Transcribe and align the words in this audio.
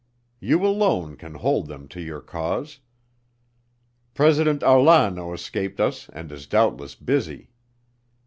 You 0.39 0.65
alone 0.65 1.15
can 1.15 1.35
hold 1.35 1.67
them 1.67 1.87
to 1.89 2.01
your 2.01 2.21
cause. 2.21 2.79
President 4.15 4.61
Arlano 4.63 5.31
escaped 5.31 5.79
us 5.79 6.09
and 6.11 6.31
is 6.31 6.47
doubtless 6.47 6.95
busy. 6.95 7.51